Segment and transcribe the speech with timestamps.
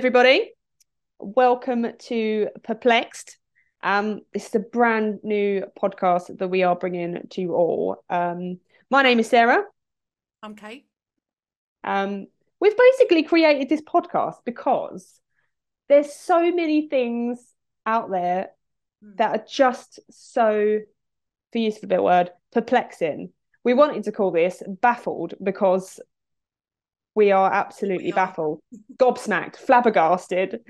[0.00, 0.50] everybody.
[1.18, 3.36] Welcome to Perplexed.
[3.82, 8.02] Um, this is a brand new podcast that we are bringing to you all.
[8.08, 8.60] Um,
[8.90, 9.62] my name is Sarah.
[10.42, 10.86] I'm Kate.
[11.84, 12.28] Um,
[12.62, 15.20] we've basically created this podcast because
[15.90, 17.38] there's so many things
[17.84, 18.48] out there
[19.04, 19.16] Mm.
[19.18, 20.78] that are just so,
[21.52, 23.34] for use of a bit word, perplexing.
[23.64, 26.00] We wanted to call this baffled because
[27.14, 28.12] we are absolutely We are.
[28.12, 28.60] baffled,
[28.98, 30.60] gobsmacked, flabbergasted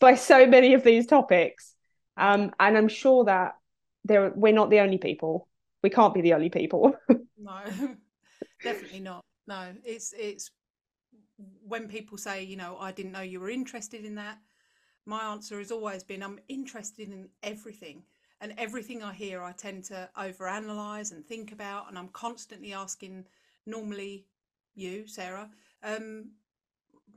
[0.00, 1.74] by so many of these topics.
[2.16, 3.54] Um, and I'm sure that
[4.04, 5.48] there we're not the only people.
[5.82, 6.96] We can't be the only people.
[7.38, 7.62] No,
[8.62, 9.24] definitely not.
[9.46, 10.50] No, it's it's
[11.66, 14.38] when people say, you know, I didn't know you were interested in that.
[15.06, 18.02] My answer has always been, I'm interested in everything,
[18.40, 23.26] and everything I hear, I tend to overanalyze and think about, and I'm constantly asking.
[23.66, 24.26] Normally,
[24.76, 25.50] you, Sarah,
[25.86, 26.30] um,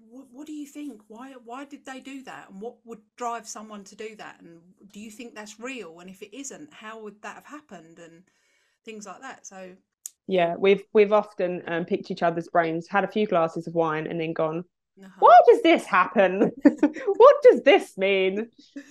[0.10, 1.02] what, what do you think?
[1.08, 2.50] Why why did they do that?
[2.50, 4.42] And what would drive someone to do that?
[4.42, 6.00] And do you think that's real?
[6.00, 8.00] And if it isn't, how would that have happened?
[8.00, 8.24] And
[8.86, 9.46] things like that.
[9.46, 9.76] So
[10.28, 14.08] yeah, we've we've often um, picked each other's brains, had a few glasses of wine,
[14.08, 14.64] and then gone,
[15.00, 15.10] uh-huh.
[15.20, 16.52] why does this happen?
[16.64, 18.50] what does this mean?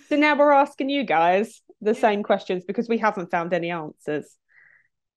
[0.09, 4.27] So now we're asking you guys the same questions because we haven't found any answers.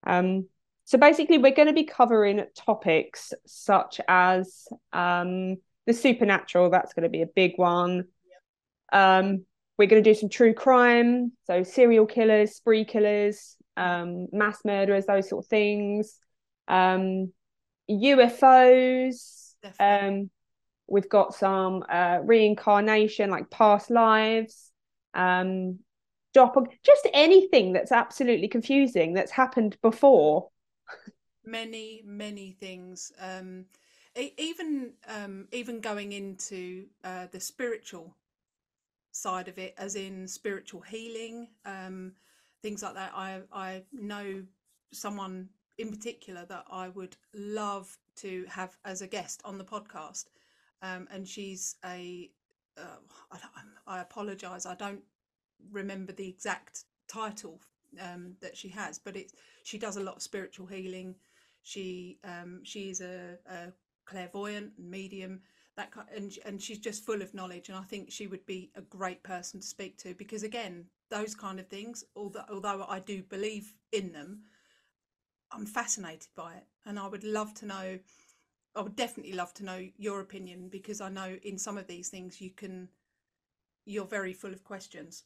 [0.05, 0.47] Um,
[0.91, 5.55] so basically, we're going to be covering topics such as um,
[5.87, 6.69] the supernatural.
[6.69, 8.09] That's going to be a big one.
[8.91, 9.45] Um,
[9.77, 15.05] we're going to do some true crime, so serial killers, spree killers, um, mass murderers,
[15.05, 16.19] those sort of things.
[16.67, 17.31] Um,
[17.89, 19.53] UFOs.
[19.79, 20.29] Um,
[20.87, 24.71] we've got some uh, reincarnation, like past lives,
[25.13, 25.79] um,
[26.35, 30.49] doppel, just anything that's absolutely confusing that's happened before.
[31.45, 33.11] Many many things.
[33.19, 33.65] Um
[34.15, 38.15] even um even going into uh the spiritual
[39.11, 42.13] side of it as in spiritual healing um
[42.61, 44.43] things like that i i know
[44.93, 50.25] someone in particular that i would love to have as a guest on the podcast.
[50.81, 52.29] Um and she's a
[52.77, 52.99] uh,
[53.31, 53.39] I,
[53.87, 55.03] I apologize i don't
[55.71, 57.59] remember the exact title
[57.99, 61.15] um that she has but it's she does a lot of spiritual healing.
[61.63, 63.71] She um she's a, a
[64.05, 65.41] clairvoyant medium
[65.77, 68.71] that kind and and she's just full of knowledge and I think she would be
[68.75, 72.99] a great person to speak to because again those kind of things although although I
[72.99, 74.41] do believe in them
[75.51, 76.65] I'm fascinated by it.
[76.85, 77.99] And I would love to know
[78.73, 82.09] I would definitely love to know your opinion because I know in some of these
[82.09, 82.87] things you can
[83.85, 85.23] you're very full of questions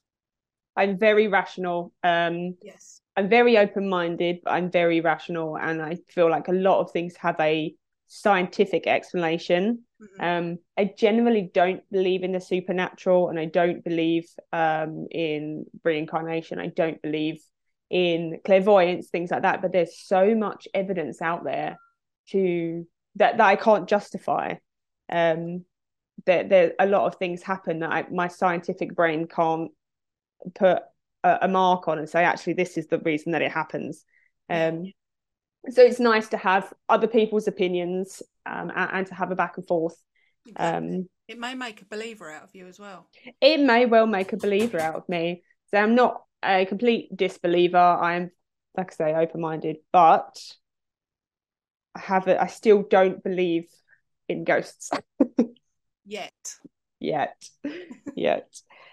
[0.75, 1.93] I'm very rational.
[2.03, 5.57] Um, yes I'm very open minded, but I'm very rational.
[5.57, 7.73] And I feel like a lot of things have a
[8.07, 9.83] scientific explanation.
[10.01, 10.19] Mhm.
[10.19, 16.59] Um, I generally don't believe in the supernatural and I don't believe um, in reincarnation.
[16.59, 17.41] I don't believe
[17.89, 19.61] in clairvoyance, things like that.
[19.61, 21.77] But there's so much evidence out there
[22.29, 24.55] to that, that I can't justify.
[25.09, 25.63] Um,
[26.25, 29.71] that there a lot of things happen that I, my scientific brain can't
[30.53, 30.79] put
[31.23, 34.03] a, a mark on and say actually this is the reason that it happens.
[34.49, 34.91] Um,
[35.69, 39.57] so it's nice to have other people's opinions um, and, and to have a back
[39.57, 39.95] and forth.
[40.55, 43.07] Um, it may make a believer out of you as well
[43.41, 45.41] it may well make a believer out of me.
[45.71, 47.77] So I'm not a complete disbeliever.
[47.77, 48.29] I'm,
[48.77, 50.37] like I say, open minded, but
[51.95, 52.37] I have it.
[52.39, 53.65] I still don't believe
[54.29, 54.91] in ghosts
[56.05, 56.31] yet
[57.05, 57.43] yet.
[58.15, 58.49] yet.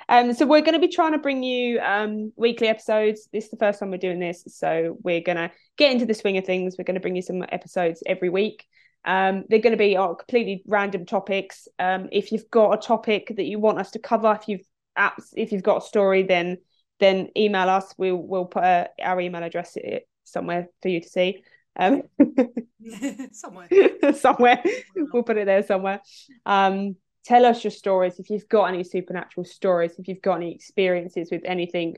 [0.08, 3.28] Um, so we're going to be trying to bring you um, weekly episodes.
[3.32, 6.14] This is the first time we're doing this, so we're going to get into the
[6.14, 6.76] swing of things.
[6.78, 8.66] We're going to bring you some episodes every week.
[9.04, 11.66] Um, they're going to be on completely random topics.
[11.78, 14.66] Um, if you've got a topic that you want us to cover, if you've
[14.98, 16.58] apps, if you've got a story, then
[17.00, 17.92] then email us.
[17.98, 19.76] We'll we'll put uh, our email address
[20.24, 21.42] somewhere for you to see.
[21.76, 22.02] Um,
[23.32, 23.68] somewhere
[24.14, 24.62] somewhere.
[24.94, 26.00] We'll put it there somewhere.
[26.46, 30.54] Um, tell us your stories if you've got any supernatural stories, if you've got any
[30.54, 31.96] experiences with anything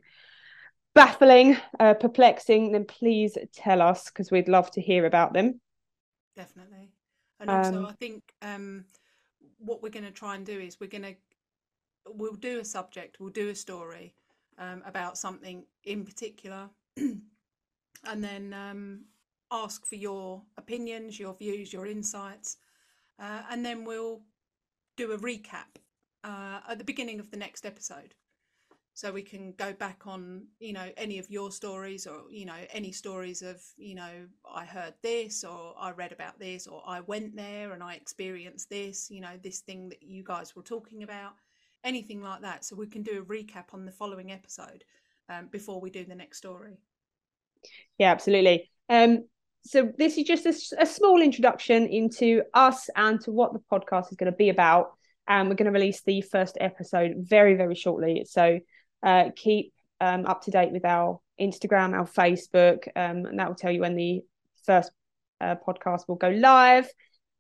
[0.95, 5.61] baffling, uh, perplexing, then please tell us because we'd love to hear about them.
[6.37, 6.91] definitely
[7.41, 8.85] and also Um, i think um
[9.59, 11.15] what we're going to try and do is we're going to
[12.07, 14.15] we'll do a subject we'll do a story
[14.59, 17.23] um, about something in particular and
[18.05, 19.05] then um,
[19.51, 22.59] ask for your opinions your views your insights
[23.19, 24.21] uh, and then we'll
[24.97, 25.79] do a recap
[26.23, 28.15] uh, at the beginning of the next episode.
[28.97, 32.61] So we can go back on you know any of your stories or you know
[32.71, 37.01] any stories of you know i heard this or i read about this or i
[37.01, 41.03] went there and i experienced this you know this thing that you guys were talking
[41.03, 41.33] about
[41.85, 42.65] anything like that.
[42.65, 44.85] So we can do a recap on the following episode
[45.29, 46.79] um, before we do the next story.
[47.99, 48.71] Yeah absolutely.
[48.89, 49.25] Um
[49.65, 54.11] so this is just a, a small introduction into us and to what the podcast
[54.11, 54.93] is going to be about
[55.27, 58.59] and we're going to release the first episode very very shortly so
[59.03, 63.55] uh, keep um, up to date with our Instagram, our Facebook, um, and that will
[63.55, 64.23] tell you when the
[64.65, 64.91] first
[65.41, 66.89] uh, podcast will go live.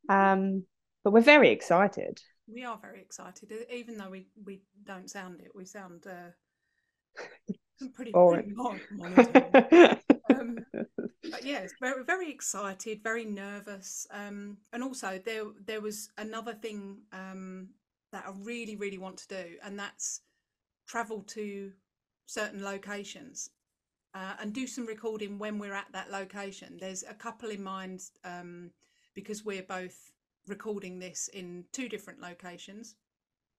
[0.08, 0.64] Um,
[1.02, 2.20] but we're very excited.
[2.46, 5.52] We are very excited, even though we, we don't sound it.
[5.54, 7.52] We sound uh,
[7.94, 8.54] pretty boring.
[10.44, 10.58] um,
[11.42, 17.68] yes, very very excited, very nervous, um, and also there there was another thing um,
[18.12, 20.20] that I really really want to do, and that's
[20.86, 21.72] travel to
[22.26, 23.50] certain locations
[24.14, 26.78] uh, and do some recording when we're at that location.
[26.80, 28.70] There's a couple in mind um,
[29.14, 30.12] because we're both
[30.46, 32.94] recording this in two different locations.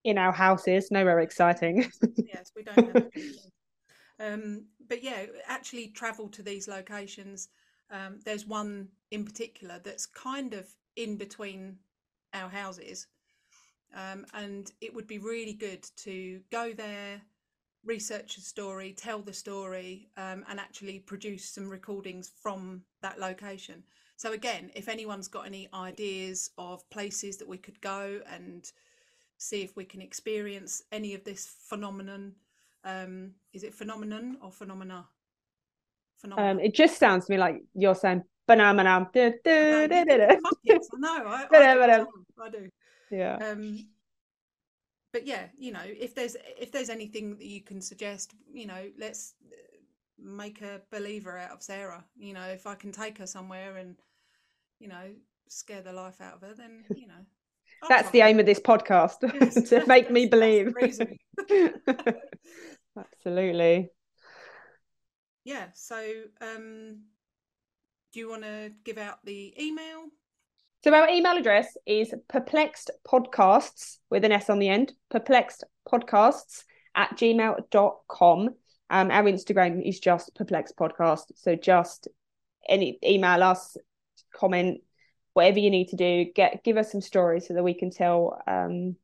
[0.03, 1.89] In our houses, nowhere exciting.
[2.17, 3.09] yes, we don't have.
[4.19, 7.49] um, but yeah, actually travel to these locations.
[7.91, 11.77] Um, there's one in particular that's kind of in between
[12.33, 13.07] our houses
[13.95, 17.21] um, and it would be really good to go there,
[17.85, 23.83] research a story, tell the story, um, and actually produce some recordings from that location.
[24.17, 28.69] So, again, if anyone's got any ideas of places that we could go and
[29.37, 32.33] see if we can experience any of this phenomenon,
[32.85, 35.05] um, is it phenomenon or phenomena?
[36.17, 36.57] Phenomenon.
[36.57, 39.09] Um, it just sounds to me like you're saying banana.
[40.93, 42.05] No, I, I,
[42.41, 42.69] I do
[43.11, 43.37] yeah.
[43.37, 43.87] Um
[45.11, 48.89] but yeah you know if there's if there's anything that you can suggest you know
[48.99, 49.55] let's uh,
[50.19, 52.03] make a believer out of sarah.
[52.17, 53.95] You know if i can take her somewhere and
[54.79, 55.11] you know
[55.47, 57.25] scare the life out of her then you know
[57.83, 59.69] I'll that's the aim of this podcast yes.
[59.69, 60.73] to make me believe
[62.97, 63.89] absolutely
[65.43, 65.95] yeah so
[66.41, 67.01] um
[68.13, 70.05] do you want to give out the email
[70.85, 76.63] so our email address is perplexed podcasts with an S on the end, perplexed podcasts
[76.93, 78.49] at gmail.com.
[78.91, 81.31] Um, our Instagram is just perplexed podcast.
[81.37, 82.07] So just
[82.69, 83.77] any email us,
[84.31, 84.81] comment,
[85.33, 88.39] whatever you need to do, get give us some stories so that we can tell
[88.45, 88.95] um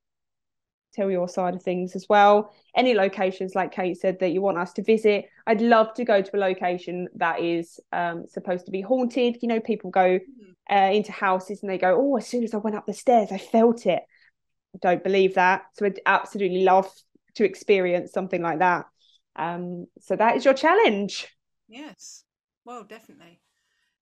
[0.93, 2.53] tell your side of things as well.
[2.75, 5.25] Any locations, like Kate said, that you want us to visit.
[5.47, 9.37] I'd love to go to a location that is um, supposed to be haunted.
[9.41, 10.75] You know, people go mm-hmm.
[10.75, 13.29] uh, into houses and they go, "Oh, as soon as I went up the stairs,
[13.31, 14.03] I felt it."
[14.81, 16.89] Don't believe that, so I'd absolutely love
[17.35, 18.85] to experience something like that.
[19.35, 21.27] Um, so that is your challenge.
[21.67, 22.23] Yes,
[22.65, 23.41] well, definitely.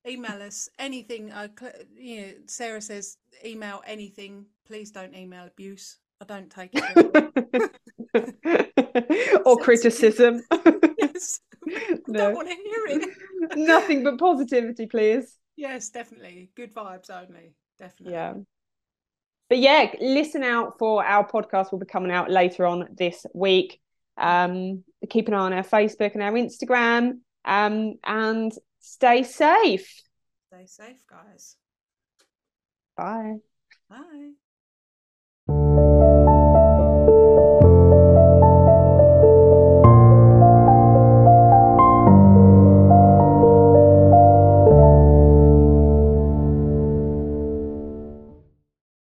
[0.08, 1.32] Email us anything.
[1.32, 1.50] Uh,
[1.96, 4.46] you know, Sarah says email anything.
[4.66, 5.98] Please don't email abuse.
[6.21, 7.71] I don't take it.
[9.45, 10.42] or criticism.
[10.98, 11.39] yes.
[11.69, 12.19] I no.
[12.19, 13.57] don't want to hear it.
[13.57, 15.38] Nothing but positivity, please.
[15.56, 16.50] Yes, definitely.
[16.56, 17.54] Good vibes only.
[17.77, 18.13] Definitely.
[18.13, 18.33] Yeah.
[19.50, 23.80] But yeah, listen out for our podcast will be coming out later on this week.
[24.18, 27.19] Um, keep an eye on our Facebook and our Instagram.
[27.45, 30.04] Um, and stay safe.
[30.54, 31.56] Stay safe, guys.
[32.95, 33.38] Bye.
[33.90, 34.31] Bye.